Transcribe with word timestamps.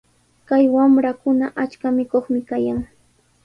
Kay 0.47 0.65
wamrakunaqa 0.75 1.57
achka 1.63 1.87
mikuqmi 1.95 2.39
kayan. 2.49 2.79